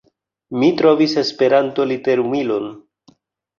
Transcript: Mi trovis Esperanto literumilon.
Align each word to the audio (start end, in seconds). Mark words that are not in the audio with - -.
Mi 0.63 0.69
trovis 0.79 1.13
Esperanto 1.23 1.87
literumilon. 1.93 2.69